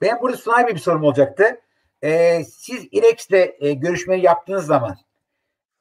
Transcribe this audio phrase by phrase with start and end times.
[0.00, 1.60] Ben burada Sunay bir sorum olacaktı.
[2.02, 4.96] Ee, siz İrex'le e, görüşmeyi yaptığınız zaman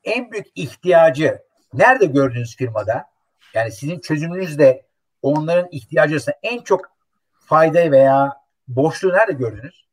[0.04, 1.44] en büyük ihtiyacı
[1.74, 3.06] nerede gördünüz firmada?
[3.54, 4.86] Yani sizin çözümünüzde
[5.22, 6.92] onların ihtiyacı arasında en çok
[7.40, 8.38] faydayı veya
[8.68, 9.86] boşluğu nerede gördünüz?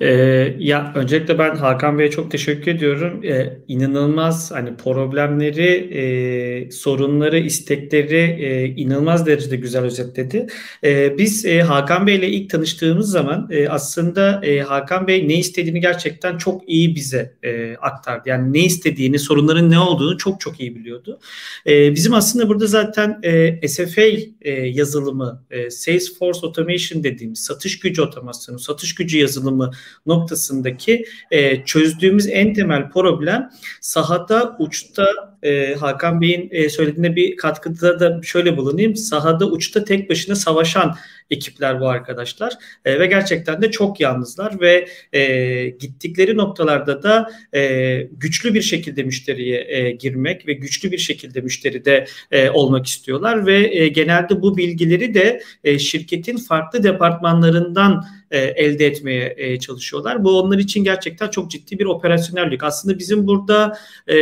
[0.00, 3.24] Ee, ya öncelikle ben Hakan Bey'e çok teşekkür ediyorum.
[3.24, 10.46] Ee, inanılmaz hani problemleri, e, sorunları, istekleri e, inanılmaz derecede güzel özetledi.
[10.84, 15.34] E, biz e, Hakan Bey ile ilk tanıştığımız zaman e, aslında e, Hakan Bey ne
[15.34, 18.28] istediğini gerçekten çok iyi bize e, aktardı.
[18.28, 21.18] Yani ne istediğini, sorunların ne olduğunu çok çok iyi biliyordu.
[21.66, 24.02] E, bizim aslında burada zaten e, SFA
[24.40, 29.70] e, yazılımı, e, Salesforce Automation dediğimiz satış gücü otomasyonu, satış gücü yazılımı
[30.06, 35.06] noktasındaki e, çözdüğümüz en temel problem sahada uçta
[35.42, 38.96] e, Hakan Bey'in e, söylediğine bir katkıda da şöyle bulunayım.
[38.96, 40.96] Sahada uçta tek başına savaşan
[41.30, 42.52] ekipler bu arkadaşlar
[42.84, 49.02] e, ve gerçekten de çok yalnızlar ve e, gittikleri noktalarda da e, güçlü bir şekilde
[49.02, 54.56] müşteriye e, girmek ve güçlü bir şekilde müşteride e, olmak istiyorlar ve e, genelde bu
[54.56, 60.24] bilgileri de e, şirketin farklı departmanlarından e, elde etmeye e, çalışıyorlar.
[60.24, 62.64] Bu onlar için gerçekten çok ciddi bir operasyonellik.
[62.64, 64.16] Aslında bizim burada e,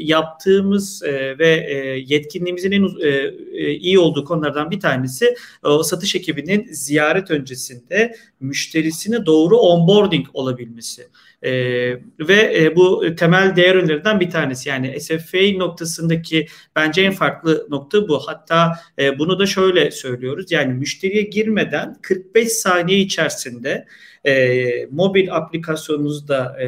[0.00, 1.02] yaptığımız
[1.38, 1.66] ve
[2.06, 2.88] yetkinliğimizin en
[3.80, 11.08] iyi olduğu konulardan bir tanesi o satış ekibinin ziyaret öncesinde müşterisine doğru onboarding olabilmesi.
[11.42, 11.50] E,
[12.18, 14.68] ve e, bu temel değer önerilerden bir tanesi.
[14.68, 18.18] Yani SFA noktasındaki bence en farklı nokta bu.
[18.18, 20.52] Hatta e, bunu da şöyle söylüyoruz.
[20.52, 23.86] Yani müşteriye girmeden 45 saniye içerisinde
[24.28, 26.66] e, mobil aplikasyonunuzda e,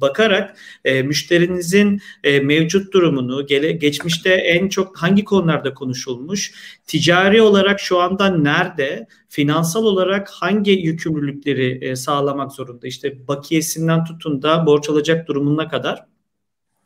[0.00, 6.54] bakarak e, müşterinizin e, mevcut durumunu, gele, geçmişte en çok hangi konularda konuşulmuş,
[6.86, 14.42] ticari olarak şu anda nerede, finansal olarak hangi yükümlülükleri e, sağlamak zorunda, işte bakiyesinden tutun
[14.42, 16.13] da borç alacak durumuna kadar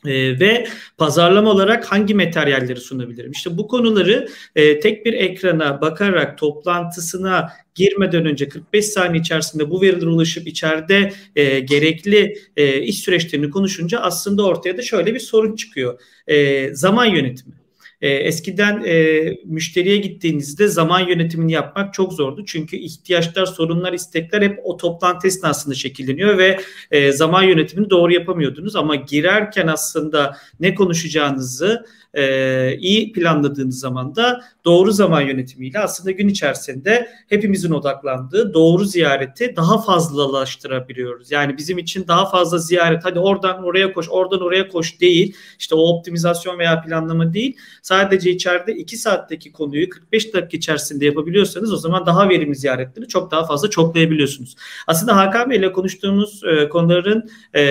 [0.05, 3.31] ee, ve pazarlama olarak hangi materyalleri sunabilirim?
[3.31, 9.81] İşte bu konuları e, tek bir ekrana bakarak toplantısına girmeden önce 45 saniye içerisinde bu
[9.81, 15.55] verilere ulaşıp içeride e, gerekli e, iş süreçlerini konuşunca aslında ortaya da şöyle bir sorun
[15.55, 15.99] çıkıyor.
[16.27, 17.58] E, zaman yönetimi.
[18.01, 22.45] E, eskiden e, müşteriye gittiğinizde zaman yönetimini yapmak çok zordu.
[22.45, 26.59] Çünkü ihtiyaçlar, sorunlar, istekler hep o toplantı esnasında şekilleniyor ve
[26.91, 28.75] e, zaman yönetimini doğru yapamıyordunuz.
[28.75, 36.27] Ama girerken aslında ne konuşacağınızı e, iyi planladığınız zaman da doğru zaman yönetimiyle aslında gün
[36.27, 41.31] içerisinde hepimizin odaklandığı doğru ziyareti daha fazlalaştırabiliyoruz.
[41.31, 45.75] Yani bizim için daha fazla ziyaret hadi oradan oraya koş oradan oraya koş değil işte
[45.75, 47.57] o optimizasyon veya planlama değil
[47.89, 53.31] sadece içeride 2 saatteki konuyu 45 dakika içerisinde yapabiliyorsanız o zaman daha verimli ziyaretleri çok
[53.31, 54.55] daha fazla çoklayabiliyorsunuz.
[54.87, 57.61] Aslında Hakan Bey ile konuştuğumuz e, konuların e,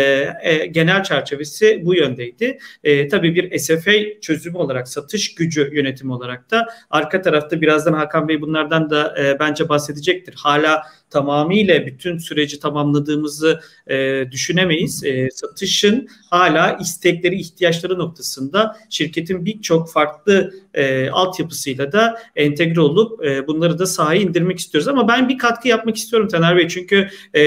[0.42, 2.58] e, genel çerçevesi bu yöndeydi.
[2.84, 8.28] E, tabii bir SFA çözümü olarak satış gücü yönetimi olarak da arka tarafta birazdan Hakan
[8.28, 10.34] Bey bunlardan da e, bence bahsedecektir.
[10.38, 15.04] Hala tamamıyla bütün süreci tamamladığımızı e, düşünemeyiz.
[15.04, 23.46] E, satışın hala istekleri, ihtiyaçları noktasında şirketin birçok farklı e, altyapısıyla da entegre olup e,
[23.46, 24.88] bunları da sahaya indirmek istiyoruz.
[24.88, 26.68] Ama ben bir katkı yapmak istiyorum Taner Bey.
[26.68, 27.42] Çünkü e,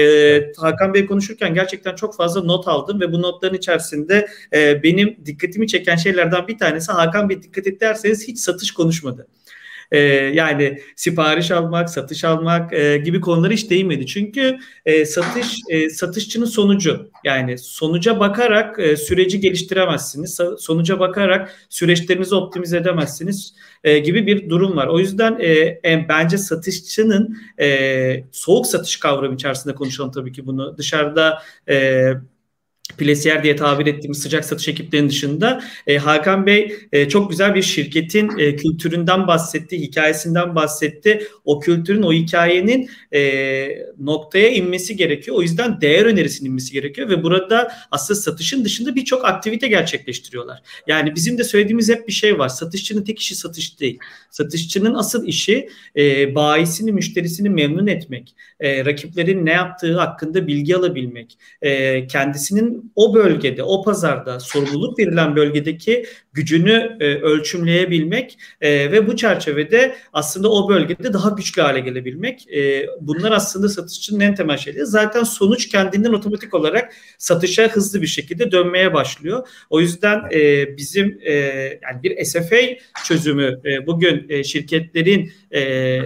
[0.56, 5.68] Hakan Bey konuşurken gerçekten çok fazla not aldım ve bu notların içerisinde e, benim dikkatimi
[5.68, 9.26] çeken şeylerden bir tanesi Hakan Bey dikkat ederseniz hiç satış konuşmadı
[9.92, 9.98] e,
[10.34, 14.06] yani sipariş almak, satış almak e, gibi konuları hiç değinmedi.
[14.06, 17.10] Çünkü e, satış e, satışçının sonucu.
[17.24, 20.38] Yani sonuca bakarak e, süreci geliştiremezsiniz.
[20.58, 23.54] Sonuca bakarak süreçlerinizi optimize edemezsiniz
[23.84, 24.86] e, gibi bir durum var.
[24.86, 25.48] O yüzden e,
[25.84, 30.78] e, bence satışçının e, soğuk satış kavramı içerisinde konuşalım tabii ki bunu.
[30.78, 32.04] Dışarıda e,
[32.98, 37.62] Plesiyer diye tabir ettiğimiz sıcak satış ekiplerinin dışında e, Hakan Bey e, çok güzel bir
[37.62, 41.26] şirketin e, kültüründen bahsetti, hikayesinden bahsetti.
[41.44, 45.36] O kültürün, o hikayenin e, noktaya inmesi gerekiyor.
[45.36, 50.62] O yüzden değer önerisinin inmesi gerekiyor ve burada aslında satışın dışında birçok aktivite gerçekleştiriyorlar.
[50.86, 52.48] Yani bizim de söylediğimiz hep bir şey var.
[52.48, 53.98] Satışçının tek işi satış değil.
[54.30, 61.38] Satışçının asıl işi e, bayisini, müşterisini memnun etmek, e, rakiplerin ne yaptığı hakkında bilgi alabilmek,
[61.62, 69.16] e, kendisinin o bölgede, o pazarda sorumluluk verilen bölgedeki gücünü e, ölçümleyebilmek e, ve bu
[69.16, 72.52] çerçevede aslında o bölgede daha güçlü hale gelebilmek.
[72.54, 74.86] E, bunlar aslında satışçının en temel şeyleri.
[74.86, 79.48] Zaten sonuç kendinden otomatik olarak satışa hızlı bir şekilde dönmeye başlıyor.
[79.70, 81.32] O yüzden e, bizim e,
[81.82, 82.56] yani bir SFA
[83.04, 86.00] çözümü e, bugün e, şirketlerin e,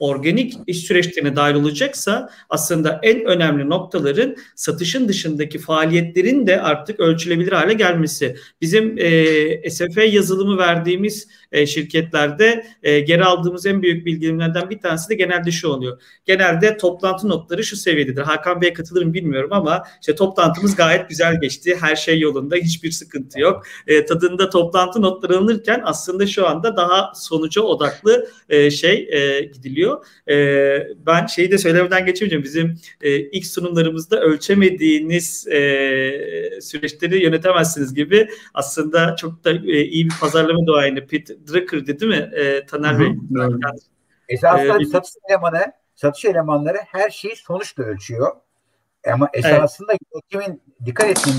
[0.00, 7.52] organik iş süreçlerine dahil olacaksa aslında en önemli noktaların satışın dışındaki faaliyetlerin de artık ölçülebilir
[7.52, 8.36] hale gelmesi.
[8.60, 15.08] Bizim e, SFE yazılımı verdiğimiz e, şirketlerde e, geri aldığımız en büyük bilgilerden bir tanesi
[15.08, 16.02] de genelde şu oluyor.
[16.24, 18.22] Genelde toplantı notları şu seviyededir.
[18.22, 21.76] Hakan Bey'e katılırım bilmiyorum ama işte toplantımız gayet güzel geçti.
[21.80, 22.56] Her şey yolunda.
[22.56, 23.66] Hiçbir sıkıntı yok.
[23.86, 29.83] E, tadında toplantı notları alınırken aslında şu anda daha sonuca odaklı e, şey e, gidiliyor.
[30.30, 30.36] E,
[31.06, 32.44] ben şeyi de söylemeden geçemeyeceğim.
[32.44, 35.60] Bizim e, ilk sunumlarımızda ölçemediğiniz e,
[36.60, 42.30] süreçleri yönetemezsiniz gibi aslında çok da e, iyi bir pazarlama duayeni Pete Drucker değil mi
[42.36, 43.08] e, Taner Bey?
[44.28, 48.36] Esasında ee, satış elemanı, satış elemanları her şeyi sonuçla ölçüyor.
[49.12, 50.00] Ama esasında evet.
[50.34, 51.32] yönetimin dikkat ettiği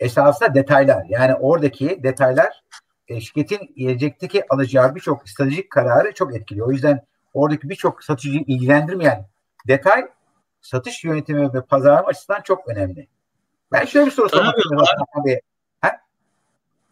[0.00, 1.06] esasında detaylar.
[1.08, 2.62] Yani oradaki detaylar
[3.08, 6.68] şirketin gelecekteki alacağı birçok stratejik kararı çok etkiliyor.
[6.68, 7.00] O yüzden
[7.38, 9.26] oradaki birçok satıcıyı ilgilendirmeyen
[9.68, 10.08] detay
[10.60, 13.08] satış yönetimi ve pazarlama açısından çok önemli.
[13.72, 14.86] Ben şöyle bir soru sormak istiyorum.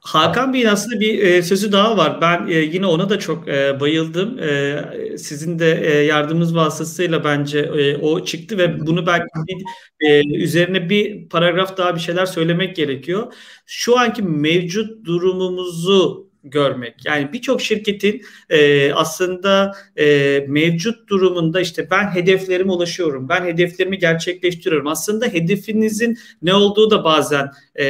[0.07, 2.21] Hakan Bey'in aslında bir e, sözü daha var.
[2.21, 4.39] Ben e, yine ona da çok e, bayıldım.
[4.39, 9.65] E, sizin de e, yardımınız vasıtasıyla bence e, o çıktı ve bunu belki bir,
[10.09, 13.33] e, üzerine bir paragraf daha bir şeyler söylemek gerekiyor.
[13.67, 16.95] Şu anki mevcut durumumuzu görmek.
[17.05, 24.87] Yani birçok şirketin e, aslında e, mevcut durumunda işte ben hedeflerime ulaşıyorum, ben hedeflerimi gerçekleştiriyorum.
[24.87, 27.87] Aslında hedefinizin ne olduğu da bazen e,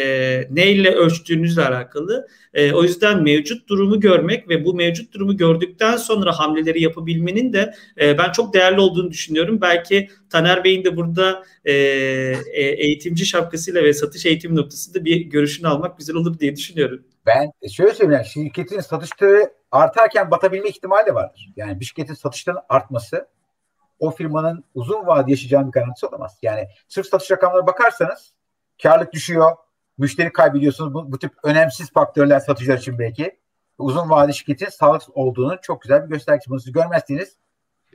[0.51, 2.27] neyle ölçtüğünüzle alakalı.
[2.55, 7.75] E, o yüzden mevcut durumu görmek ve bu mevcut durumu gördükten sonra hamleleri yapabilmenin de
[8.01, 9.61] e, ben çok değerli olduğunu düşünüyorum.
[9.61, 11.73] Belki Taner Bey'in de burada e,
[12.53, 17.05] e eğitimci şapkasıyla ve satış eğitimi noktasında bir görüşünü almak güzel olur diye düşünüyorum.
[17.27, 21.53] Ben şöyle söyleyeyim şirketin satışları artarken batabilme ihtimali de vardır.
[21.57, 23.29] Yani bir şirketin satışlarının artması
[23.99, 26.39] o firmanın uzun vade yaşayacağını garantisi olamaz.
[26.43, 28.33] Yani sırf satış rakamlarına bakarsanız
[28.83, 29.57] karlılık düşüyor,
[29.99, 30.95] müşteri kaybediyorsunuz.
[30.95, 33.39] Bu, bu tip önemsiz faktörler satıcılar için belki.
[33.79, 36.51] Uzun vade şirketin sağlıksız olduğunu çok güzel bir göstergesi.
[36.51, 37.37] Bunu siz görmezseniz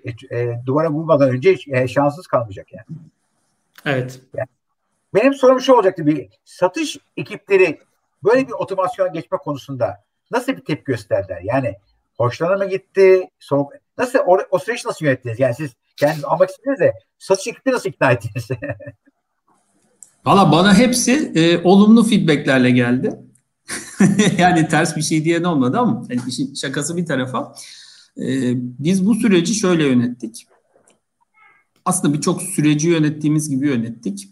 [0.03, 2.85] e, e, duvara vurmadan önce e, şanssız kalmayacak yani.
[3.85, 4.21] Evet.
[4.33, 4.47] Yani,
[5.13, 7.79] benim sorum şu olacaktı bir satış ekipleri
[8.23, 11.41] böyle bir otomasyona geçme konusunda nasıl bir tepki gösterdiler?
[11.43, 11.75] Yani
[12.17, 13.29] hoşlanır mı gitti?
[13.39, 15.39] Soğuk, nasıl o, o süreci nasıl yönettiniz?
[15.39, 18.47] Yani siz kendiniz almak istediniz de satış ekibi nasıl ikna ettiniz?
[20.25, 23.19] Valla bana hepsi e, olumlu feedbacklerle geldi.
[24.37, 27.55] yani ters bir şey diyen olmadı ama yani işin şakası bir tarafa.
[28.17, 30.47] E, biz bu süreci şöyle yönettik.
[31.85, 34.29] Aslında birçok süreci yönettiğimiz gibi yönettik.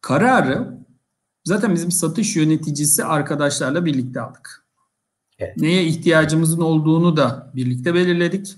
[0.00, 0.78] Kararı
[1.44, 4.64] zaten bizim satış yöneticisi arkadaşlarla birlikte aldık.
[5.38, 5.56] Evet.
[5.56, 8.56] Neye ihtiyacımızın olduğunu da birlikte belirledik.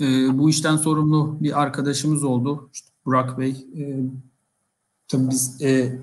[0.00, 2.70] E, bu işten sorumlu bir arkadaşımız oldu.
[2.72, 3.50] İşte Burak Bey.
[3.50, 3.82] E,
[5.08, 5.98] tabii biz e,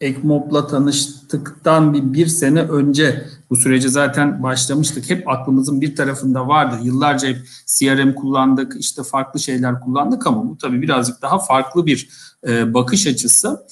[0.00, 5.10] Ekmob'la tanıştıktan bir, bir sene önce bu sürece zaten başlamıştık.
[5.10, 6.76] Hep aklımızın bir tarafında vardı.
[6.82, 12.08] Yıllarca hep CRM kullandık, işte farklı şeyler kullandık ama bu tabii birazcık daha farklı bir
[12.48, 13.66] e, bakış açısı.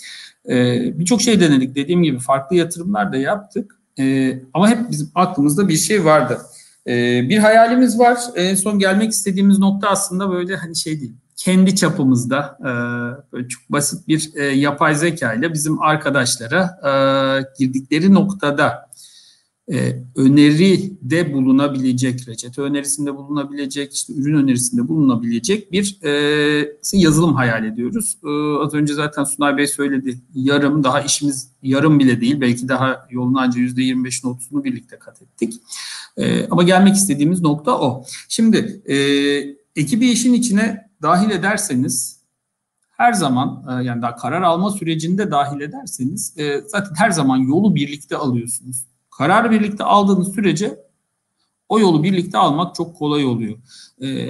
[0.49, 0.55] E,
[0.99, 1.75] Birçok şey denedik.
[1.75, 3.77] Dediğim gibi farklı yatırımlar da yaptık.
[3.99, 6.39] E, ama hep bizim aklımızda bir şey vardı.
[6.87, 6.93] E,
[7.29, 8.19] bir hayalimiz var.
[8.37, 12.71] En son gelmek istediğimiz nokta aslında böyle hani şey değil kendi çapımızda e,
[13.33, 16.93] böyle çok basit bir e, yapay zeka ile bizim arkadaşlara e,
[17.59, 18.89] girdikleri noktada
[19.73, 28.19] e, öneride bulunabilecek, reçete önerisinde bulunabilecek, işte ürün önerisinde bulunabilecek bir e, yazılım hayal ediyoruz.
[28.25, 28.29] E,
[28.65, 30.19] az önce zaten Sunay Bey söyledi.
[30.35, 32.41] Yarım, daha işimiz yarım bile değil.
[32.41, 35.55] Belki daha yolun anca %25'in 30'unu birlikte kat ettik.
[36.17, 38.05] E, ama gelmek istediğimiz nokta o.
[38.29, 38.97] Şimdi e,
[39.77, 42.19] ekibi işin içine dahil ederseniz
[42.91, 47.75] her zaman e, yani daha karar alma sürecinde dahil ederseniz e, zaten her zaman yolu
[47.75, 48.85] birlikte alıyorsunuz.
[49.19, 50.85] Kararı birlikte aldığınız sürece
[51.69, 53.59] o yolu birlikte almak çok kolay oluyor.
[54.03, 54.29] E,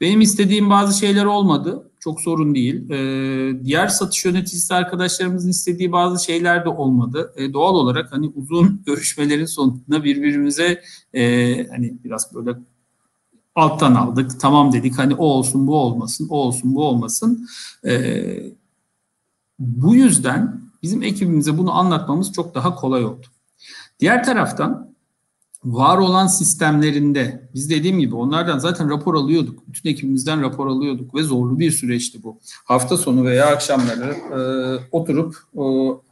[0.00, 1.90] benim istediğim bazı şeyler olmadı.
[2.00, 2.88] Çok sorun değil.
[3.64, 7.34] diğer satış yöneticisi arkadaşlarımızın istediği bazı şeyler de olmadı.
[7.52, 10.82] doğal olarak hani uzun görüşmelerin sonunda birbirimize
[11.70, 12.58] hani biraz böyle
[13.54, 14.40] alttan aldık.
[14.40, 17.48] Tamam dedik hani o olsun bu olmasın, o olsun bu olmasın.
[17.84, 18.52] Ee,
[19.58, 23.26] bu yüzden bizim ekibimize bunu anlatmamız çok daha kolay oldu.
[24.00, 24.88] Diğer taraftan
[25.64, 29.68] var olan sistemlerinde biz dediğim gibi onlardan zaten rapor alıyorduk.
[29.68, 32.38] Bütün ekibimizden rapor alıyorduk ve zorlu bir süreçti bu.
[32.64, 34.40] Hafta sonu veya akşamları e,
[34.92, 35.62] oturup e,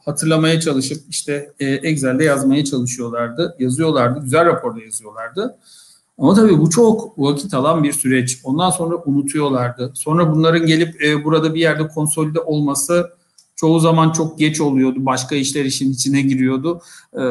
[0.04, 3.56] hatırlamaya çalışıp işte e, Excel'de yazmaya çalışıyorlardı.
[3.58, 4.20] Yazıyorlardı.
[4.20, 5.58] Güzel raporda yazıyorlardı.
[6.18, 8.40] Ama tabii bu çok vakit alan bir süreç.
[8.44, 9.92] Ondan sonra unutuyorlardı.
[9.94, 13.10] Sonra bunların gelip e, burada bir yerde konsolide olması
[13.56, 15.06] çoğu zaman çok geç oluyordu.
[15.06, 16.80] Başka işler işin içine giriyordu.
[17.12, 17.22] E,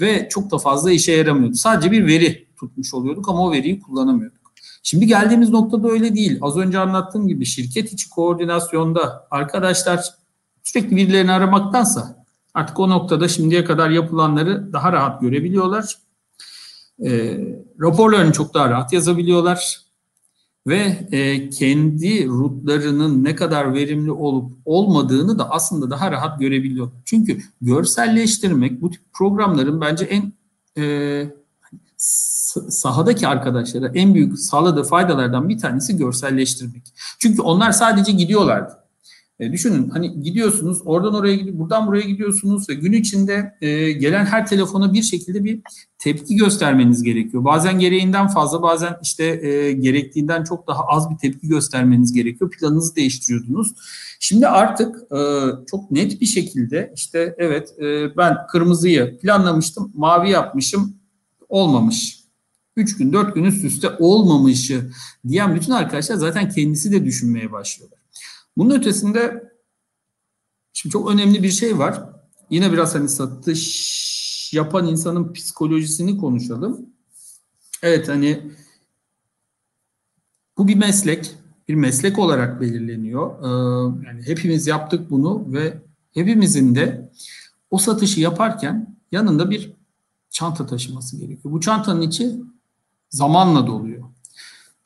[0.00, 1.54] ve çok da fazla işe yaramıyordu.
[1.54, 4.40] Sadece bir veri tutmuş oluyorduk ama o veriyi kullanamıyorduk.
[4.82, 6.38] Şimdi geldiğimiz noktada öyle değil.
[6.42, 10.04] Az önce anlattığım gibi şirket içi koordinasyonda arkadaşlar
[10.62, 15.98] sürekli birilerini aramaktansa artık o noktada şimdiye kadar yapılanları daha rahat görebiliyorlar.
[17.04, 17.38] E,
[17.80, 19.89] raporlarını çok daha rahat yazabiliyorlar
[20.66, 26.90] ve e, kendi rutlarının ne kadar verimli olup olmadığını da aslında daha rahat görebiliyor.
[27.04, 30.32] Çünkü görselleştirmek bu tip programların bence en
[30.78, 31.26] e,
[31.96, 36.82] sahadaki arkadaşlara en büyük sağladığı faydalardan bir tanesi görselleştirmek.
[37.18, 38.79] Çünkü onlar sadece gidiyorlardı.
[39.40, 44.24] E, düşünün hani gidiyorsunuz oradan oraya gidiyor, buradan buraya gidiyorsunuz ve gün içinde e, gelen
[44.24, 45.60] her telefona bir şekilde bir
[45.98, 47.44] tepki göstermeniz gerekiyor.
[47.44, 52.50] Bazen gereğinden fazla bazen işte e, gerektiğinden çok daha az bir tepki göstermeniz gerekiyor.
[52.50, 53.72] Planınızı değiştiriyordunuz.
[54.20, 55.20] Şimdi artık e,
[55.70, 60.94] çok net bir şekilde işte evet e, ben kırmızıyı planlamıştım mavi yapmışım
[61.48, 62.20] olmamış.
[62.76, 64.90] 3 gün 4 gün üst üste olmamışı
[65.28, 67.99] diyen bütün arkadaşlar zaten kendisi de düşünmeye başlıyorlar.
[68.60, 69.52] Bunun ötesinde
[70.72, 72.02] şimdi çok önemli bir şey var.
[72.50, 76.86] Yine biraz hani satış yapan insanın psikolojisini konuşalım.
[77.82, 78.52] Evet hani
[80.58, 81.34] bu bir meslek.
[81.68, 83.30] Bir meslek olarak belirleniyor.
[83.42, 85.78] Ee, yani hepimiz yaptık bunu ve
[86.14, 87.10] hepimizin de
[87.70, 89.72] o satışı yaparken yanında bir
[90.30, 91.54] çanta taşıması gerekiyor.
[91.54, 92.36] Bu çantanın içi
[93.10, 94.04] zamanla doluyor.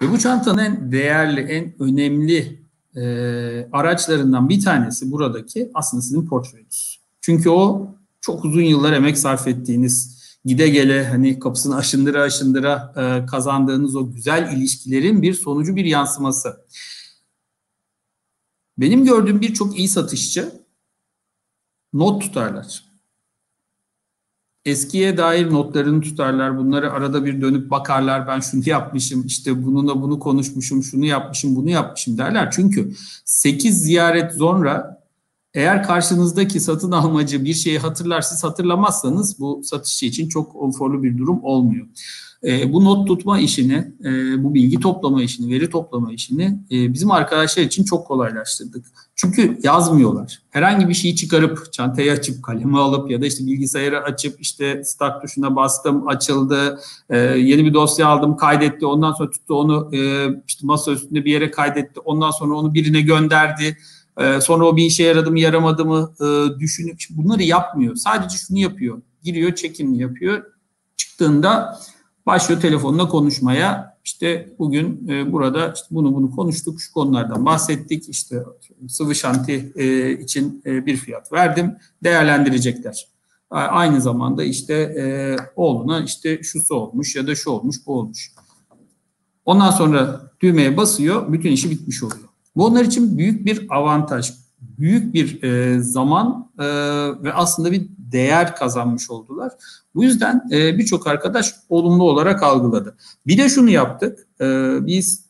[0.03, 2.64] Ve bu çantanın en değerli, en önemli
[2.97, 7.01] e, araçlarından bir tanesi buradaki aslında sizin portföyünüz.
[7.21, 13.27] Çünkü o çok uzun yıllar emek sarf ettiğiniz, gide gele hani kapısını aşındıra aşındıra e,
[13.27, 16.65] kazandığınız o güzel ilişkilerin bir sonucu, bir yansıması.
[18.79, 20.53] Benim gördüğüm birçok iyi satışçı
[21.93, 22.84] not tutarlar
[24.65, 26.59] eskiye dair notlarını tutarlar.
[26.59, 28.27] Bunları arada bir dönüp bakarlar.
[28.27, 32.51] Ben şunu yapmışım, işte bununla bunu konuşmuşum, şunu yapmışım, bunu yapmışım derler.
[32.51, 32.93] Çünkü
[33.25, 35.05] 8 ziyaret sonra
[35.55, 41.19] eğer karşınızdaki satın almacı bir şeyi hatırlar, siz hatırlamazsanız bu satışçı için çok konforlu bir
[41.19, 41.87] durum olmuyor.
[42.45, 47.11] E, bu not tutma işini, e, bu bilgi toplama işini, veri toplama işini e, bizim
[47.11, 48.87] arkadaşlar için çok kolaylaştırdık.
[49.17, 50.43] Çünkü yazmıyorlar.
[50.51, 55.23] Herhangi bir şeyi çıkarıp çantayı açıp kalemi alıp ya da işte bilgisayarı açıp işte start
[55.23, 60.67] tuşuna bastım açıldı e, yeni bir dosya aldım kaydetti ondan sonra tuttu onu e, işte
[60.67, 63.77] masa üstünde bir yere kaydetti ondan sonra onu birine gönderdi
[64.21, 68.59] e, sonra o bir işe yaradı mı yaramadı mı e, düşünüp bunları yapmıyor sadece şunu
[68.59, 70.43] yapıyor giriyor çekimini yapıyor
[70.97, 71.79] çıktığında
[72.27, 73.95] başlıyor telefonla konuşmaya.
[74.05, 78.09] İşte bugün e, burada işte bunu bunu konuştuk, şu konulardan bahsettik.
[78.09, 78.43] İşte
[78.89, 83.09] sıvı şanti e, için e, bir fiyat verdim, değerlendirecekler.
[83.51, 88.33] Aynı zamanda işte e, oğluna işte şusu olmuş ya da şu olmuş, bu olmuş.
[89.45, 92.29] Ondan sonra düğmeye basıyor, bütün işi bitmiş oluyor.
[92.57, 94.33] Bu onlar için büyük bir avantaj,
[94.79, 96.65] büyük bir e, zaman e,
[97.23, 99.53] ve aslında bir değer kazanmış oldular.
[99.95, 102.97] Bu yüzden e, birçok arkadaş olumlu olarak algıladı.
[103.27, 104.27] Bir de şunu yaptık.
[104.41, 104.47] E,
[104.87, 105.25] biz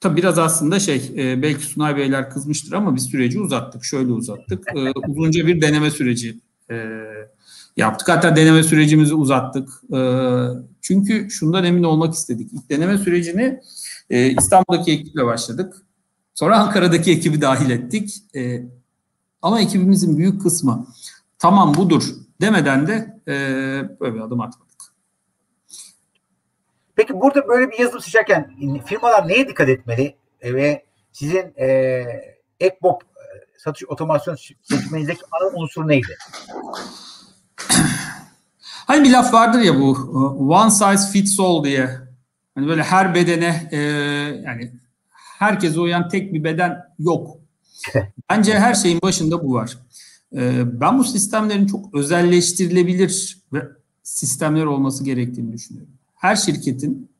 [0.00, 3.84] tabi biraz aslında şey e, belki Sunay Beyler kızmıştır ama biz süreci uzattık.
[3.84, 4.64] Şöyle uzattık.
[4.76, 7.04] E, uzunca bir deneme süreci e,
[7.76, 8.08] yaptık.
[8.08, 9.68] Hatta deneme sürecimizi uzattık.
[9.94, 10.00] E,
[10.80, 12.52] çünkü şundan emin olmak istedik.
[12.52, 13.60] İlk deneme sürecini
[14.10, 15.85] e, İstanbul'daki ekiple başladık.
[16.36, 18.14] Sonra Ankara'daki ekibi dahil ettik.
[18.36, 18.62] E,
[19.42, 20.86] ama ekibimizin büyük kısmı
[21.38, 22.02] tamam budur
[22.40, 23.32] demeden de e,
[24.00, 24.76] böyle bir adım atmadık.
[26.96, 31.66] Peki burada böyle bir yazılım seçerken firmalar neye dikkat etmeli e, ve sizin e,
[32.60, 33.24] EkBob e,
[33.58, 36.16] satış otomasyon seçmenizdeki ana unsur neydi?
[38.86, 39.90] Hani bir laf vardır ya bu
[40.50, 41.90] one size fits all diye.
[42.54, 43.78] Hani böyle her bedene e,
[44.44, 44.72] yani
[45.38, 47.36] herkese uyan tek bir beden yok.
[48.30, 49.78] Bence her şeyin başında bu var.
[50.36, 53.62] Ee, ben bu sistemlerin çok özelleştirilebilir ve
[54.02, 55.92] sistemler olması gerektiğini düşünüyorum.
[56.14, 57.10] Her şirketin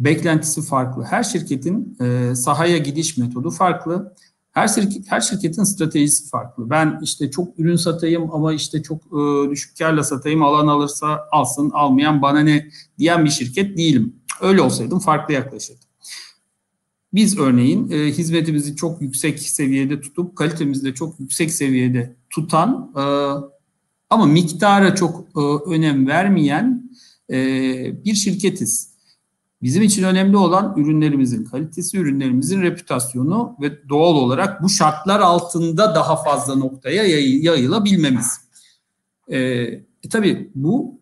[0.00, 1.04] beklentisi farklı.
[1.04, 4.14] Her şirketin e, sahaya gidiş metodu farklı.
[4.52, 6.70] Her şirket, her şirketin stratejisi farklı.
[6.70, 10.42] Ben işte çok ürün satayım ama işte çok e, düşük karla satayım.
[10.42, 14.16] Alan alırsa alsın, almayan bana ne diyen bir şirket değilim.
[14.40, 15.83] Öyle olsaydım farklı yaklaşırdım.
[17.14, 23.02] Biz örneğin e, hizmetimizi çok yüksek seviyede tutup kalitemizi de çok yüksek seviyede tutan e,
[24.10, 25.40] ama miktara çok e,
[25.70, 26.90] önem vermeyen
[27.30, 27.36] e,
[28.04, 28.94] bir şirketiz.
[29.62, 36.22] Bizim için önemli olan ürünlerimizin kalitesi, ürünlerimizin reputasyonu ve doğal olarak bu şartlar altında daha
[36.22, 37.04] fazla noktaya
[37.42, 38.40] yayılabilmemiz.
[39.28, 41.00] E, e, tabii bu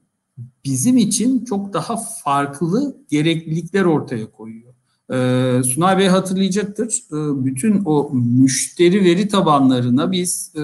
[0.64, 4.71] bizim için çok daha farklı gereklilikler ortaya koyuyor.
[5.12, 7.02] Ee, Sunay Bey hatırlayacaktır.
[7.12, 10.62] Ee, bütün o müşteri veri tabanlarına biz e,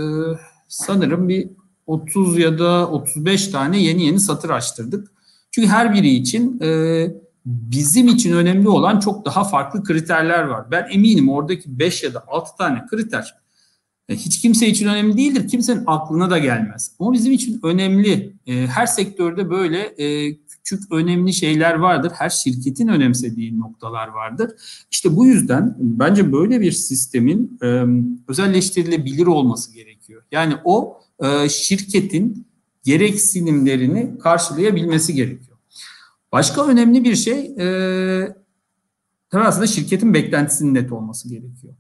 [0.69, 1.49] sanırım bir
[1.87, 5.09] 30 ya da 35 tane yeni yeni satır açtırdık.
[5.51, 7.07] Çünkü her biri için e,
[7.47, 10.71] bizim için önemli olan çok daha farklı kriterler var.
[10.71, 13.35] Ben eminim oradaki 5 ya da 6 tane kriter
[14.15, 15.49] hiç kimse için önemli değildir.
[15.49, 16.93] Kimsenin aklına da gelmez.
[16.99, 18.33] Ama bizim için önemli.
[18.47, 22.13] E, her sektörde böyle e, küçük önemli şeyler vardır.
[22.15, 24.51] Her şirketin önemsediği noktalar vardır.
[24.91, 27.59] İşte bu yüzden bence böyle bir sistemin
[28.29, 30.23] özelleştirilebilir olması gerekiyor.
[30.33, 31.01] Yani o
[31.49, 32.47] şirketin
[32.85, 35.59] gereksinimlerini karşılayabilmesi gerekiyor.
[36.33, 37.55] Başka önemli bir şey
[39.31, 41.75] tabii aslında şirketin beklentisinin net olması gerekiyor.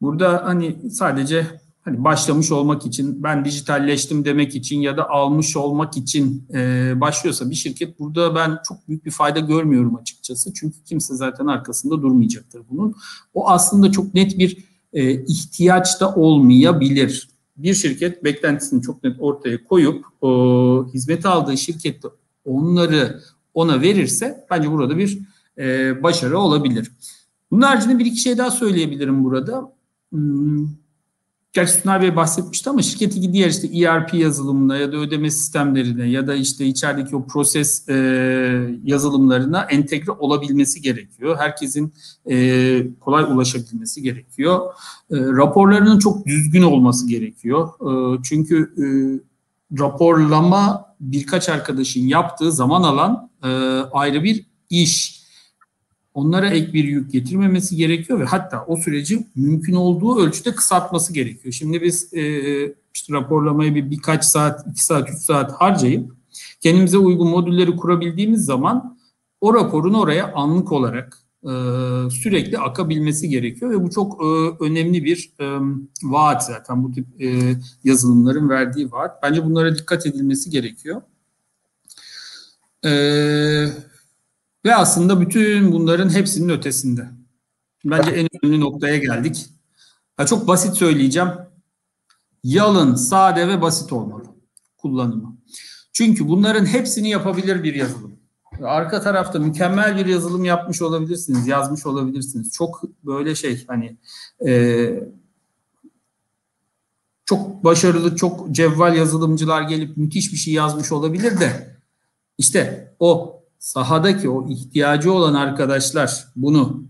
[0.00, 1.46] Burada hani sadece
[1.86, 7.50] hani başlamış olmak için, ben dijitalleştim demek için ya da almış olmak için e, başlıyorsa
[7.50, 10.54] bir şirket burada ben çok büyük bir fayda görmüyorum açıkçası.
[10.54, 12.94] Çünkü kimse zaten arkasında durmayacaktır bunun.
[13.34, 17.28] O aslında çok net bir e, ihtiyaç da olmayabilir.
[17.56, 22.08] Bir şirket beklentisini çok net ortaya koyup o, hizmet aldığı şirkette
[22.44, 23.20] onları
[23.54, 25.18] ona verirse bence burada bir
[25.58, 26.92] e, başarı olabilir.
[27.50, 29.75] Bunun haricinde bir iki şey daha söyleyebilirim burada.
[30.16, 30.68] Hmm,
[31.52, 36.26] gerçi Sunay Bey bahsetmişti ama şirketi diğer işte ERP yazılımına ya da ödeme sistemlerine ya
[36.26, 37.94] da işte içerideki o proses e,
[38.84, 41.36] yazılımlarına entegre olabilmesi gerekiyor.
[41.38, 41.92] Herkesin
[42.30, 44.60] e, kolay ulaşabilmesi gerekiyor.
[45.10, 47.68] E, raporlarının çok düzgün olması gerekiyor.
[47.68, 48.84] E, çünkü e,
[49.78, 53.48] raporlama birkaç arkadaşın yaptığı zaman alan e,
[53.92, 55.25] ayrı bir iş
[56.16, 61.52] onlara ek bir yük getirmemesi gerekiyor ve hatta o süreci mümkün olduğu ölçüde kısaltması gerekiyor.
[61.52, 62.22] Şimdi biz e,
[62.94, 66.12] işte raporlamayı bir birkaç saat, iki saat, üç saat harcayıp
[66.60, 68.98] kendimize uygun modülleri kurabildiğimiz zaman
[69.40, 71.50] o raporun oraya anlık olarak e,
[72.10, 74.26] sürekli akabilmesi gerekiyor ve bu çok e,
[74.64, 75.58] önemli bir e,
[76.02, 79.22] vaat zaten bu tip e, yazılımların verdiği vaat.
[79.22, 81.02] Bence bunlara dikkat edilmesi gerekiyor.
[82.84, 83.72] Eee
[84.64, 87.10] ve aslında bütün bunların hepsinin ötesinde.
[87.84, 89.46] Bence en önemli noktaya geldik.
[90.18, 91.28] Ya çok basit söyleyeceğim.
[92.44, 94.24] Yalın, sade ve basit olmalı
[94.76, 95.36] kullanımı.
[95.92, 98.18] Çünkü bunların hepsini yapabilir bir yazılım.
[98.62, 102.52] Arka tarafta mükemmel bir yazılım yapmış olabilirsiniz, yazmış olabilirsiniz.
[102.52, 103.96] Çok böyle şey hani
[104.46, 104.90] e,
[107.24, 111.76] çok başarılı, çok cevval yazılımcılar gelip müthiş bir şey yazmış olabilir de
[112.38, 116.84] işte o sahadaki o ihtiyacı olan arkadaşlar bunu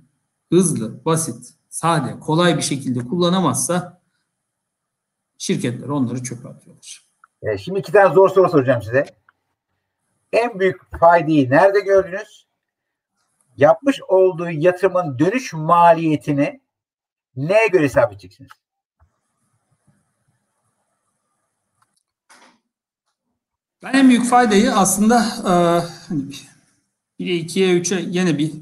[0.53, 4.03] hızlı, basit, sade, kolay bir şekilde kullanamazsa
[5.39, 7.07] şirketler onları çöpe atıyorlar.
[7.43, 9.07] E, şimdi iki tane zor soru soracağım size.
[10.33, 12.47] En büyük faydayı nerede gördünüz?
[13.57, 16.61] Yapmış olduğu yatırımın dönüş maliyetini
[17.37, 18.51] neye göre hesap edeceksiniz?
[23.83, 25.53] Ben en büyük faydayı aslında e,
[26.09, 26.23] hani
[27.21, 28.53] 1'e 2'ye 3'e yine bir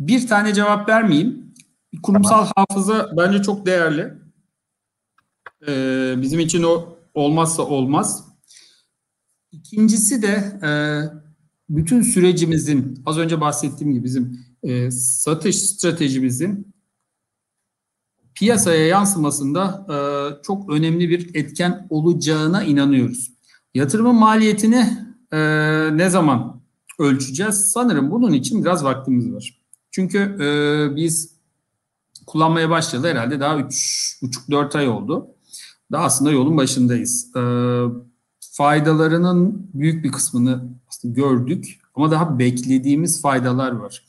[0.00, 1.54] bir tane cevap vermeyeyim.
[2.02, 2.52] Kurumsal tamam.
[2.56, 4.14] hafıza bence çok değerli.
[5.68, 8.24] Ee, bizim için o olmazsa olmaz.
[9.52, 10.70] İkincisi de e,
[11.68, 16.74] bütün sürecimizin az önce bahsettiğim gibi bizim e, satış stratejimizin
[18.34, 19.96] piyasaya yansımasında e,
[20.42, 23.32] çok önemli bir etken olacağına inanıyoruz.
[23.74, 25.38] Yatırımın maliyetini e,
[25.96, 26.60] ne zaman
[26.98, 27.54] ölçeceğiz?
[27.54, 29.62] Sanırım bunun için biraz vaktimiz var.
[29.90, 31.32] Çünkü e, biz
[32.26, 35.26] kullanmaya başladı herhalde daha 3,5-4 ay oldu.
[35.92, 37.36] Daha aslında yolun başındayız.
[37.36, 37.42] E,
[38.40, 44.04] faydalarının büyük bir kısmını aslında gördük ama daha beklediğimiz faydalar var.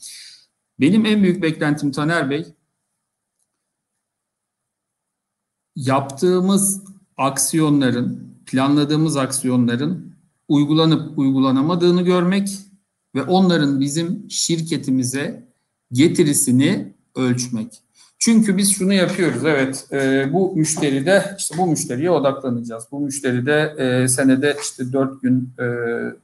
[0.79, 2.53] Benim en büyük beklentim Taner Bey,
[5.75, 6.83] yaptığımız
[7.17, 10.12] aksiyonların, planladığımız aksiyonların
[10.53, 12.49] uygulanıp uygulanamadığını görmek
[13.15, 15.47] ve onların bizim şirketimize
[15.91, 17.83] getirisini ölçmek.
[18.19, 19.45] Çünkü biz şunu yapıyoruz.
[19.45, 22.83] Evet e, bu müşteride işte bu müşteriye odaklanacağız.
[22.91, 25.65] Bu müşteride e, senede işte dört gün e,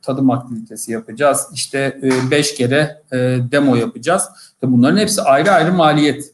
[0.02, 1.48] tadım aktivitesi yapacağız.
[1.54, 3.18] İşte e, beş kere e,
[3.52, 4.24] demo yapacağız.
[4.54, 6.34] İşte bunların hepsi ayrı ayrı maliyet.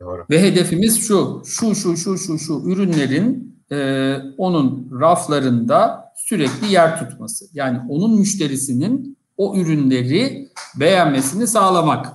[0.00, 0.26] Doğru.
[0.30, 7.44] Ve hedefimiz şu, şu, şu, şu, şu, şu ürünlerin e, onun raflarında sürekli yer tutması.
[7.54, 10.48] Yani onun müşterisinin o ürünleri
[10.80, 12.06] beğenmesini sağlamak.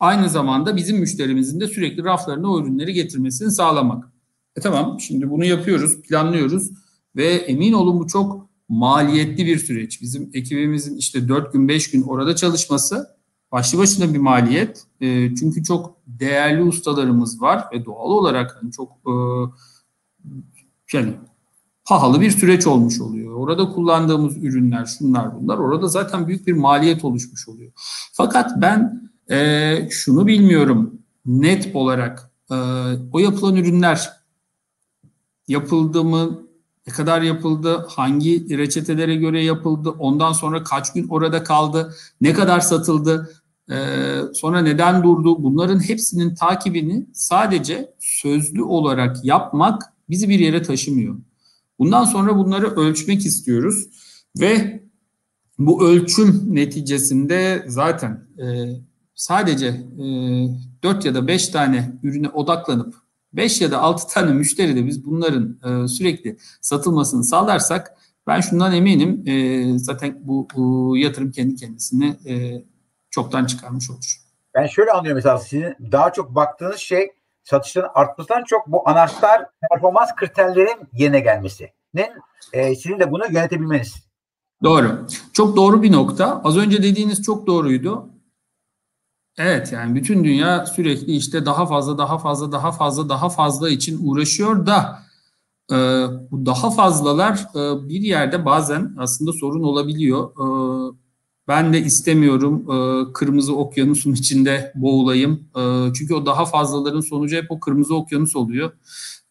[0.00, 4.04] Aynı zamanda bizim müşterimizin de sürekli raflarına o ürünleri getirmesini sağlamak.
[4.56, 6.70] E tamam şimdi bunu yapıyoruz, planlıyoruz
[7.16, 10.02] ve emin olun bu çok maliyetli bir süreç.
[10.02, 13.18] Bizim ekibimizin işte 4 gün 5 gün orada çalışması
[13.52, 14.84] başlı başına bir maliyet.
[15.00, 19.12] E, çünkü çok değerli ustalarımız var ve doğal olarak hani çok e,
[20.92, 21.14] yani
[21.84, 23.34] pahalı bir süreç olmuş oluyor.
[23.34, 27.72] Orada kullandığımız ürünler, şunlar bunlar orada zaten büyük bir maliyet oluşmuş oluyor.
[28.12, 32.54] Fakat ben e, şunu bilmiyorum net olarak e,
[33.12, 34.10] o yapılan ürünler
[35.48, 36.42] yapıldı mı,
[36.86, 42.60] ne kadar yapıldı, hangi reçetelere göre yapıldı, ondan sonra kaç gün orada kaldı, ne kadar
[42.60, 43.30] satıldı,
[43.70, 43.76] e,
[44.34, 51.16] sonra neden durdu bunların hepsinin takibini sadece sözlü olarak yapmak bizi bir yere taşımıyor.
[51.78, 53.88] Bundan sonra bunları ölçmek istiyoruz
[54.40, 54.82] ve
[55.58, 58.46] bu ölçüm neticesinde zaten e,
[59.14, 60.04] sadece e,
[60.82, 62.94] 4 ya da 5 tane ürüne odaklanıp
[63.32, 67.94] 5 ya da 6 tane müşteri de biz bunların e, sürekli satılmasını sağlarsak
[68.26, 72.64] ben şundan eminim e, zaten bu, bu yatırım kendi kendisini e,
[73.10, 74.16] çoktan çıkarmış olur.
[74.54, 77.10] Ben şöyle anlıyorum mesela sizin daha çok baktığınız şey
[77.48, 82.10] satışların artmasından çok bu anahtar performans kriterlerin yerine gelmesinin
[82.52, 83.94] e, sizin de bunu yönetebilmeniz.
[84.62, 85.06] Doğru.
[85.32, 86.40] Çok doğru bir nokta.
[86.44, 88.08] Az önce dediğiniz çok doğruydu.
[89.38, 93.98] Evet yani bütün dünya sürekli işte daha fazla daha fazla daha fazla daha fazla için
[94.02, 94.98] uğraşıyor da
[95.72, 95.76] e,
[96.30, 100.30] bu daha fazlalar e, bir yerde bazen aslında sorun olabiliyor.
[100.30, 100.46] E,
[101.48, 105.48] ben de istemiyorum e, kırmızı okyanusun içinde boğulayım.
[105.56, 108.72] E, çünkü o daha fazlaların sonucu hep o kırmızı okyanus oluyor.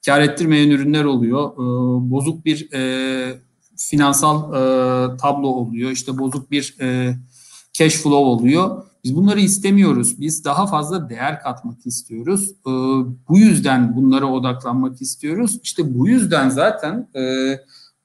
[0.06, 1.54] Kar ettirmeyen ürünler oluyor.
[1.54, 1.58] E,
[2.12, 3.40] bozuk bir e,
[3.78, 5.92] finansal e, tablo oluyor.
[5.92, 7.18] İşte bozuk bir e,
[7.74, 8.84] cash flow oluyor.
[9.04, 10.22] Biz bunları istemiyoruz.
[10.22, 12.52] Biz daha fazla değer katmak istiyoruz.
[12.52, 12.72] E,
[13.30, 15.60] bu yüzden bunlara odaklanmak istiyoruz.
[15.64, 17.22] İşte bu yüzden zaten e,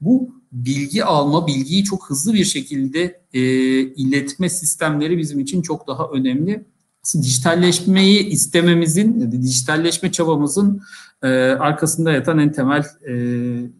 [0.00, 3.40] bu bilgi alma, bilgiyi çok hızlı bir şekilde e,
[3.80, 6.64] iletme sistemleri bizim için çok daha önemli.
[7.04, 10.82] Aslında dijitalleşmeyi istememizin, dijitalleşme çabamızın
[11.22, 13.14] e, arkasında yatan en temel e,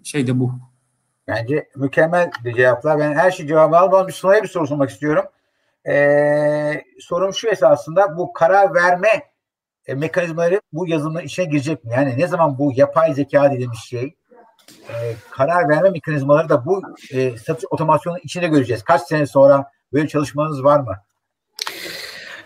[0.05, 0.53] şey de bu.
[1.29, 2.99] Bence mükemmel bir cevaplar.
[2.99, 5.25] Ben her şey cevabı almadan bir Sunay'a bir soru sormak istiyorum.
[5.89, 9.09] Ee, sorum şu esasında bu karar verme
[9.87, 11.91] e, mekanizmaları bu yazılımın içine girecek mi?
[11.93, 14.15] Yani ne zaman bu yapay zeka dediğimiz şey
[14.89, 14.95] e,
[15.31, 18.83] karar verme mekanizmaları da bu e, satış otomasyonun içinde göreceğiz.
[18.83, 20.97] Kaç sene sonra böyle çalışmanız var mı?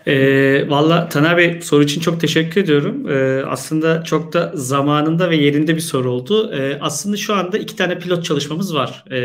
[0.07, 3.11] E, Valla Taner Bey soru için çok teşekkür ediyorum.
[3.11, 6.53] E, aslında çok da zamanında ve yerinde bir soru oldu.
[6.53, 9.03] E, aslında şu anda iki tane pilot çalışmamız var.
[9.11, 9.17] E,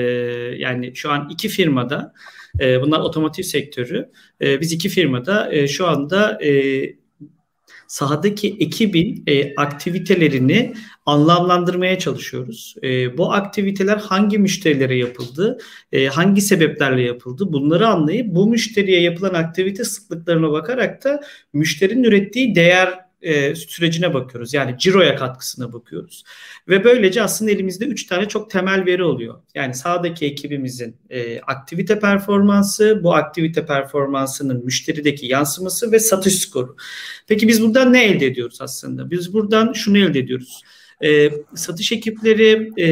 [0.59, 2.13] yani şu an iki firmada,
[2.61, 4.11] e, bunlar otomotiv sektörü.
[4.41, 6.83] E, biz iki firmada e, şu anda e,
[7.93, 10.75] sahadaki ekibin e, aktivitelerini
[11.07, 12.75] anlamlandırmaya çalışıyoruz.
[12.83, 15.59] E, bu aktiviteler hangi müşterilere yapıldı,
[15.93, 21.21] e, hangi sebeplerle yapıldı bunları anlayıp bu müşteriye yapılan aktivite sıklıklarına bakarak da
[21.53, 24.55] müşterinin ürettiği değer e, sürecine bakıyoruz.
[24.55, 26.25] Yani ciroya katkısına bakıyoruz.
[26.69, 29.41] Ve böylece aslında elimizde üç tane çok temel veri oluyor.
[29.55, 36.77] Yani sağdaki ekibimizin e, aktivite performansı, bu aktivite performansının müşterideki yansıması ve satış skoru.
[37.29, 39.11] Peki biz buradan ne elde ediyoruz aslında?
[39.11, 40.63] Biz buradan şunu elde ediyoruz.
[41.05, 42.89] E, satış ekipleri e,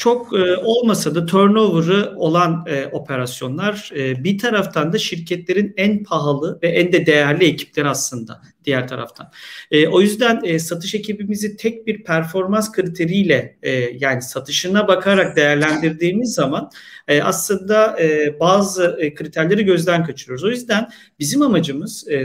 [0.00, 6.58] çok e, olmasa da turnover'ı olan e, operasyonlar e, bir taraftan da şirketlerin en pahalı
[6.62, 9.30] ve en de değerli ekipleri aslında diğer taraftan.
[9.70, 16.34] E, o yüzden e, satış ekibimizi tek bir performans kriteriyle e, yani satışına bakarak değerlendirdiğimiz
[16.34, 16.70] zaman
[17.08, 20.44] e, aslında e, bazı e, kriterleri gözden kaçırıyoruz.
[20.44, 22.24] O yüzden bizim amacımız e,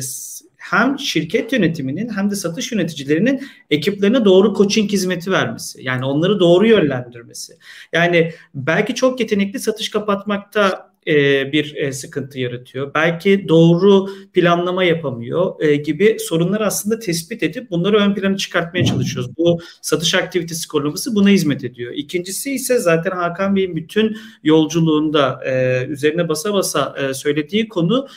[0.71, 5.84] hem şirket yönetiminin hem de satış yöneticilerinin ekiplerine doğru coaching hizmeti vermesi.
[5.84, 7.54] Yani onları doğru yönlendirmesi.
[7.93, 12.94] Yani belki çok yetenekli satış kapatmakta e, bir e, sıkıntı yaratıyor.
[12.94, 19.38] Belki doğru planlama yapamıyor e, gibi sorunlar aslında tespit edip bunları ön plana çıkartmaya çalışıyoruz.
[19.38, 21.94] Bu satış aktivitesi skorlaması buna hizmet ediyor.
[21.96, 25.41] İkincisi ise zaten Hakan Bey'in bütün yolculuğunda
[25.88, 28.08] üzerine basa basa söylediği konu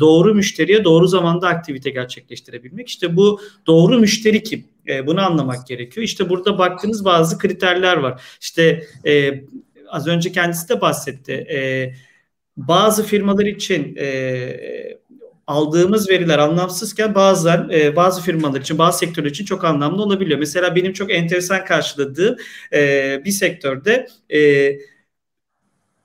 [0.00, 2.88] doğru müşteriye doğru zamanda aktivite gerçekleştirebilmek.
[2.88, 4.64] İşte bu doğru müşteri kim?
[5.06, 6.04] bunu anlamak gerekiyor.
[6.04, 8.22] İşte burada baktığınız bazı kriterler var.
[8.40, 9.40] İşte e,
[9.88, 11.32] az önce kendisi de bahsetti.
[11.32, 11.92] E,
[12.58, 14.98] bazı firmalar için e,
[15.46, 20.38] aldığımız veriler anlamsızken bazen e, bazı firmalar için, bazı sektörler için çok anlamlı olabiliyor.
[20.38, 22.36] Mesela benim çok enteresan karşıladığım
[22.72, 24.38] e, bir sektörde e,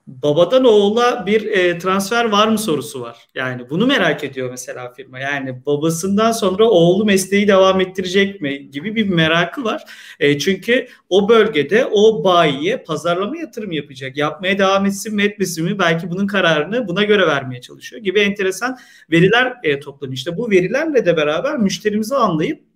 [0.07, 3.27] babadan oğula bir e, transfer var mı sorusu var.
[3.35, 5.19] Yani bunu merak ediyor mesela firma.
[5.19, 9.83] Yani babasından sonra oğlu mesleği devam ettirecek mi gibi bir merakı var.
[10.19, 14.17] E, çünkü o bölgede o bayiye pazarlama yatırım yapacak.
[14.17, 18.77] Yapmaya devam etsin mi etmesin mi belki bunun kararını buna göre vermeye çalışıyor gibi enteresan
[19.11, 20.15] veriler e, toplanıyor.
[20.15, 22.72] İşte bu verilerle de beraber müşterimizi anlayıp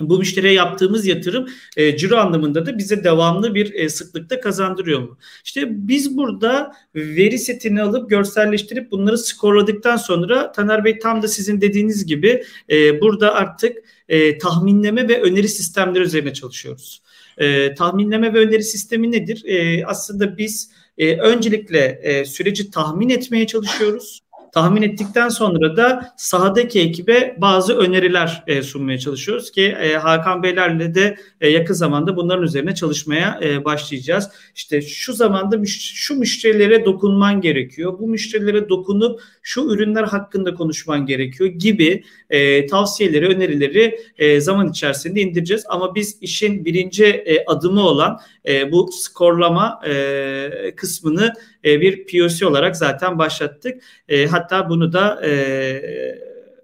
[0.00, 5.18] bu müşteriye yaptığımız yatırım e, ciro anlamında da bize devamlı bir e, sıklıkta kazandırıyor mu?
[5.44, 11.60] İşte biz burada veri setini alıp görselleştirip bunları skorladıktan sonra Taner Bey tam da sizin
[11.60, 13.76] dediğiniz gibi e, burada artık
[14.08, 17.02] e, tahminleme ve öneri sistemleri üzerine çalışıyoruz.
[17.38, 19.44] E, tahminleme ve öneri sistemi nedir?
[19.46, 26.80] E, aslında biz e, öncelikle e, süreci tahmin etmeye çalışıyoruz tahmin ettikten sonra da sahadaki
[26.80, 32.44] ekibe bazı öneriler e, sunmaya çalışıyoruz ki e, Hakan Beylerle de e, yakın zamanda bunların
[32.44, 34.30] üzerine çalışmaya e, başlayacağız.
[34.54, 37.98] İşte şu zamanda müş- şu müşterilere dokunman gerekiyor.
[37.98, 45.20] Bu müşterilere dokunup şu ürünler hakkında konuşman gerekiyor gibi e, tavsiyeleri, önerileri e, zaman içerisinde
[45.20, 45.64] indireceğiz.
[45.68, 51.32] Ama biz işin birinci e, adımı olan e, bu skorlama e, kısmını
[51.64, 53.82] e, bir POC olarak zaten başlattık.
[54.08, 55.82] E, hatta bunu da e,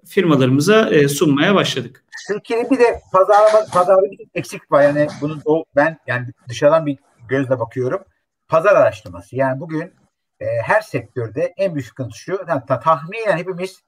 [0.07, 2.05] firmalarımıza e, sunmaya başladık.
[2.29, 4.83] Türkiye'de bir de pazarlama pazarda bir eksik var.
[4.83, 8.01] Yani bunu o ben yani dışarıdan bir gözle bakıyorum.
[8.49, 9.37] Pazar araştırması.
[9.37, 9.93] Yani bugün
[10.41, 12.41] e, her sektörde en büyük sıkıntı şu.
[12.49, 13.83] Yani, tahminen hepimiz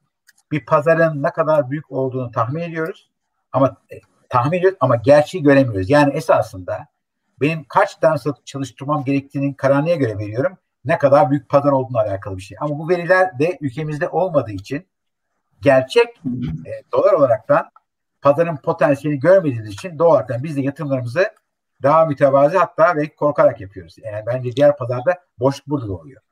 [0.52, 3.10] bir pazarın ne kadar büyük olduğunu tahmin ediyoruz.
[3.52, 5.90] Ama e, tahmin ediyoruz ama gerçeği göremiyoruz.
[5.90, 6.86] Yani esasında
[7.40, 10.58] benim kaç tane satış çalıştırmam gerektiğinin kararına göre veriyorum.
[10.84, 12.58] Ne kadar büyük pazar olduğuna alakalı bir şey.
[12.60, 14.86] Ama bu veriler de ülkemizde olmadığı için
[15.62, 16.08] gerçek
[16.66, 17.70] e, dolar olaraktan
[18.22, 21.32] pazarın potansiyelini görmediğimiz için doğal olarak biz de yatırımlarımızı
[21.82, 23.96] daha mütevazi hatta ve korkarak yapıyoruz.
[23.98, 26.22] Yani bence diğer pazarda boşluk burada doğuyor.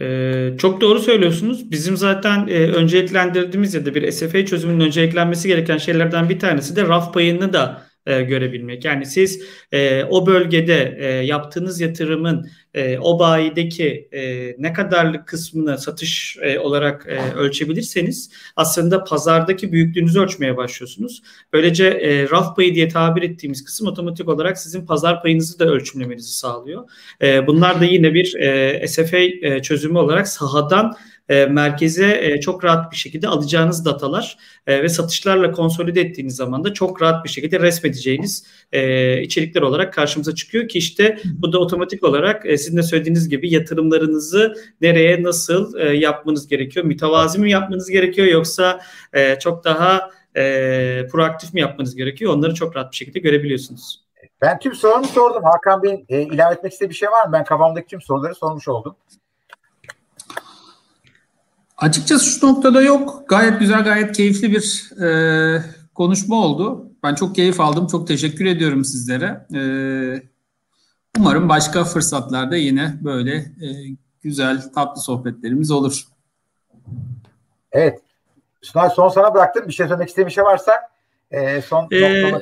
[0.00, 1.70] Ee, çok doğru söylüyorsunuz.
[1.70, 6.82] Bizim zaten e, önceliklendirdiğimiz ya da bir SFA çözümünün önceliklenmesi gereken şeylerden bir tanesi de
[6.88, 8.84] raf payını da e, görebilmek.
[8.84, 9.42] Yani siz
[9.72, 16.58] e, o bölgede e, yaptığınız yatırımın e, o bayideki e, ne kadarlık kısmını satış e,
[16.58, 21.22] olarak e, ölçebilirseniz aslında pazardaki büyüklüğünüzü ölçmeye başlıyorsunuz.
[21.52, 26.32] Böylece e, raf payı diye tabir ettiğimiz kısım otomatik olarak sizin pazar payınızı da ölçümlemenizi
[26.32, 26.90] sağlıyor.
[27.22, 30.96] E, bunlar da yine bir e, SFA e, çözümü olarak sahadan
[31.28, 36.64] e, merkeze e, çok rahat bir şekilde alacağınız datalar e, ve satışlarla konsolide ettiğiniz zaman
[36.64, 41.58] da çok rahat bir şekilde resmedeceğiniz e, içerikler olarak karşımıza çıkıyor ki işte bu da
[41.58, 46.86] otomatik olarak e, sizin de söylediğiniz gibi yatırımlarınızı nereye nasıl e, yapmanız gerekiyor?
[46.86, 48.80] Mütevazi mi yapmanız gerekiyor yoksa
[49.12, 52.34] e, çok daha e, proaktif mi yapmanız gerekiyor?
[52.34, 54.06] Onları çok rahat bir şekilde görebiliyorsunuz.
[54.42, 55.42] Ben tüm sorumu sordum.
[55.44, 57.32] Hakan Bey e, ilave etmek istediği bir şey var mı?
[57.32, 58.96] Ben kafamdaki tüm soruları sormuş oldum.
[61.76, 63.24] Açıkçası şu noktada yok.
[63.28, 65.62] Gayet güzel, gayet keyifli bir e,
[65.94, 66.90] konuşma oldu.
[67.02, 67.86] Ben çok keyif aldım.
[67.86, 69.46] Çok teşekkür ediyorum sizlere.
[69.54, 69.60] E,
[71.18, 76.02] umarım başka fırsatlarda yine böyle e, güzel, tatlı sohbetlerimiz olur.
[77.72, 78.00] Evet.
[78.62, 79.68] Sunay son sana bıraktım.
[79.68, 80.72] Bir şey söylemek istediğin bir şey varsa
[81.30, 82.32] e, son ee,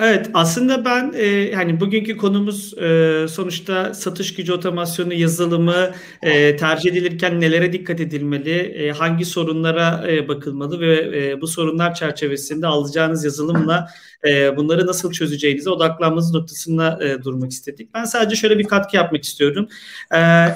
[0.00, 5.90] Evet aslında ben e, yani bugünkü konumuz e, sonuçta satış gücü otomasyonu yazılımı
[6.22, 11.94] e, tercih edilirken nelere dikkat edilmeli, e, hangi sorunlara e, bakılmalı ve e, bu sorunlar
[11.94, 13.88] çerçevesinde alacağınız yazılımla
[14.26, 17.94] e, bunları nasıl çözeceğinize odaklanmanız noktasında e, durmak istedik.
[17.94, 19.68] Ben sadece şöyle bir katkı yapmak istiyorum.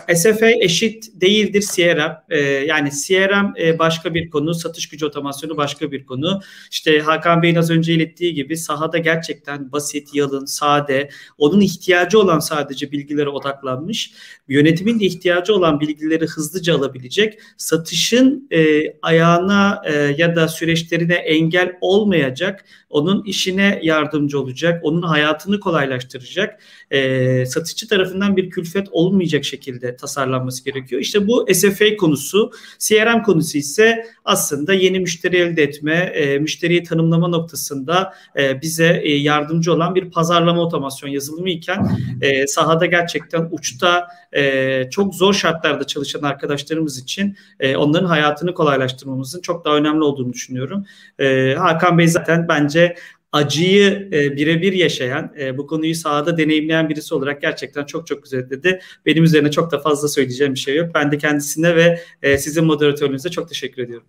[0.08, 2.12] E, SFA eşit değildir CRM.
[2.28, 6.40] E, yani CRM e, başka bir konu, satış gücü otomasyonu başka bir konu.
[6.70, 12.38] İşte Hakan Bey'in az önce ilettiği gibi sahada gerçekten basit, yalın, sade, onun ihtiyacı olan
[12.38, 14.12] sadece bilgilere odaklanmış.
[14.48, 19.82] Yönetimin de ihtiyacı olan bilgileri hızlıca alabilecek, satışın e, ayağına
[20.16, 26.60] ya da süreçlerine engel olmayacak, onun işi işine yardımcı olacak, onun hayatını kolaylaştıracak,
[26.90, 31.00] e, satıcı tarafından bir külfet olmayacak şekilde tasarlanması gerekiyor.
[31.00, 37.28] İşte bu SFA konusu, CRM konusu ise aslında yeni müşteri elde etme, e, müşteriyi tanımlama
[37.28, 41.88] noktasında e, bize e, yardımcı olan bir pazarlama otomasyon yazılımı iken
[42.20, 49.40] e, sahada gerçekten uçta e, çok zor şartlarda çalışan arkadaşlarımız için e, onların hayatını kolaylaştırmamızın
[49.40, 50.84] çok daha önemli olduğunu düşünüyorum.
[51.18, 52.96] E, Hakan Bey zaten bence
[53.32, 58.50] acıyı e, birebir yaşayan, e, bu konuyu sahada deneyimleyen birisi olarak gerçekten çok çok güzel
[58.50, 58.80] dedi.
[59.06, 60.90] Benim üzerine çok da fazla söyleyeceğim bir şey yok.
[60.94, 64.06] Ben de kendisine ve e, sizin moderatörünüze çok teşekkür ediyorum.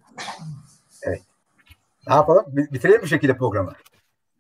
[1.04, 1.22] Evet.
[2.08, 2.46] Ne yapalım?
[2.48, 3.74] Bitirelim bir şekilde programı.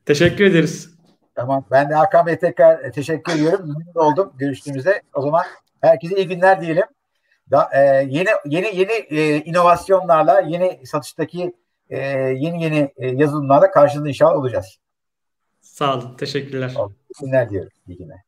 [0.06, 0.90] Teşekkür ederiz.
[1.36, 1.66] Tamam.
[1.72, 3.60] Ben de Hakan Bey tekrar e, teşekkür ediyorum.
[3.60, 5.02] Memnun oldum görüştüğümüzde.
[5.14, 5.44] O zaman
[5.82, 6.86] herkese iyi günler diyelim.
[7.52, 11.54] Da, e, yeni yeni yeni e, inovasyonlarla, yeni satıştaki
[11.94, 12.00] e,
[12.38, 14.78] yeni yeni e, yazılımlarla karşınızda inşallah olacağız.
[15.62, 16.18] Sağ olun.
[16.18, 16.74] Teşekkürler.
[17.22, 17.72] Günler diyorum.
[17.88, 18.20] İyi günler.